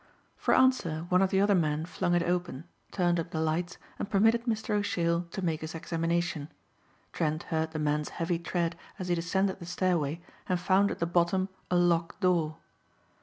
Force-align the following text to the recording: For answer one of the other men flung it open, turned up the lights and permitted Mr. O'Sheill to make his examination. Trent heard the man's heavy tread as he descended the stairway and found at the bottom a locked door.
For 0.35 0.55
answer 0.55 1.05
one 1.09 1.21
of 1.21 1.29
the 1.29 1.39
other 1.39 1.53
men 1.53 1.85
flung 1.85 2.15
it 2.15 2.23
open, 2.23 2.63
turned 2.91 3.19
up 3.19 3.29
the 3.29 3.39
lights 3.39 3.77
and 3.99 4.09
permitted 4.09 4.45
Mr. 4.45 4.71
O'Sheill 4.73 5.27
to 5.29 5.43
make 5.45 5.61
his 5.61 5.75
examination. 5.75 6.49
Trent 7.13 7.43
heard 7.43 7.69
the 7.69 7.77
man's 7.77 8.09
heavy 8.09 8.39
tread 8.39 8.75
as 8.97 9.09
he 9.09 9.13
descended 9.13 9.59
the 9.59 9.67
stairway 9.67 10.19
and 10.49 10.59
found 10.59 10.89
at 10.89 10.97
the 10.97 11.05
bottom 11.05 11.49
a 11.69 11.75
locked 11.75 12.19
door. 12.19 12.57